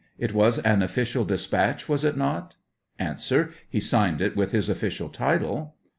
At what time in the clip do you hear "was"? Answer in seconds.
0.33-0.57, 1.87-2.03